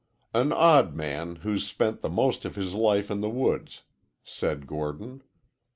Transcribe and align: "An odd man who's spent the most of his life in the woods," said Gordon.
"An 0.33 0.51
odd 0.51 0.95
man 0.95 1.35
who's 1.45 1.67
spent 1.67 2.01
the 2.01 2.09
most 2.09 2.43
of 2.43 2.55
his 2.55 2.73
life 2.73 3.11
in 3.11 3.21
the 3.21 3.29
woods," 3.29 3.83
said 4.23 4.65
Gordon. 4.65 5.21